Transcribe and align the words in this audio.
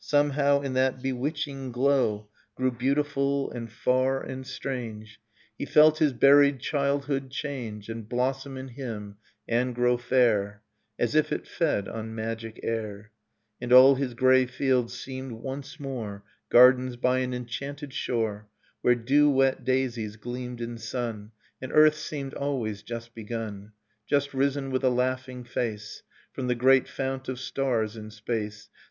Somehow, 0.00 0.60
in 0.60 0.74
that 0.74 1.00
bewitching 1.00 1.72
glow, 1.72 2.28
Grew 2.56 2.70
beautiful 2.70 3.50
and 3.50 3.72
far 3.72 4.22
and 4.22 4.46
strange; 4.46 5.18
He 5.56 5.64
felt 5.64 5.96
his 5.96 6.12
buried 6.12 6.60
childhood 6.60 7.30
change 7.30 7.88
And 7.88 8.06
blossom 8.06 8.58
in 8.58 8.68
him 8.68 9.16
and 9.48 9.74
grow 9.74 9.96
fair 9.96 10.60
[8i] 11.00 11.06
Nocturne 11.06 11.08
of 11.08 11.08
Remembered 11.08 11.08
Spring 11.08 11.08
As 11.08 11.14
if 11.14 11.32
it 11.32 11.48
fed 11.48 11.88
on 11.88 12.14
magic 12.14 12.60
air; 12.62 13.10
And 13.62 13.72
all 13.72 13.94
his 13.94 14.12
grey 14.12 14.44
fields 14.44 14.92
seemed 14.92 15.32
once 15.32 15.80
more 15.80 16.22
Gardens 16.50 16.96
by 16.96 17.20
an 17.20 17.32
enchanted 17.32 17.94
shore, 17.94 18.46
Where 18.82 18.94
dew 18.94 19.30
wet 19.30 19.64
daisies 19.64 20.16
gleamed 20.16 20.60
in 20.60 20.76
sun 20.76 21.32
And 21.62 21.72
earth 21.72 21.96
seemed 21.96 22.34
always 22.34 22.82
just 22.82 23.14
begun,— 23.14 23.72
Just 24.06 24.34
risen, 24.34 24.70
with 24.70 24.84
a 24.84 24.90
laughing 24.90 25.44
face. 25.44 26.02
From 26.34 26.46
the 26.46 26.54
great 26.54 26.86
fount 26.86 27.26
of 27.30 27.40
stars 27.40 27.96
in 27.96 28.10
space 28.10 28.68